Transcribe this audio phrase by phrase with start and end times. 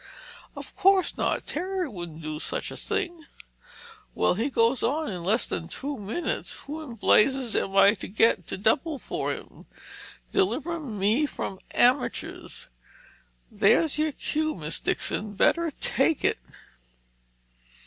[0.55, 1.45] "Of course not.
[1.45, 3.27] Terry wouldn't do such a thing!"
[4.15, 6.61] "Well, he goes on in less than two minutes.
[6.61, 9.67] Who in blazes am I to get to double for him?
[10.31, 12.67] Deliver me from amateurs!
[13.51, 16.39] There's your cue, Miss Dixon—better take it!"